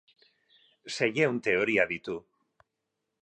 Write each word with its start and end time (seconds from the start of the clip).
Seiehun 0.95 1.37
teoria 1.49 1.87
ditu. 1.91 2.17